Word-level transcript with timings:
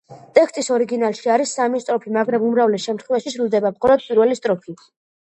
ტექსტის 0.35 0.67
ორიგინალში 0.75 1.27
არის 1.33 1.51
სამი 1.57 1.81
სტროფი, 1.83 2.13
მაგრამ 2.15 2.45
უმრავლეს 2.47 2.87
შემთხვევაში 2.89 3.33
სრულდება 3.35 3.71
მხოლოდ 3.75 4.07
პირველი 4.07 4.39
სტროფი. 4.41 4.75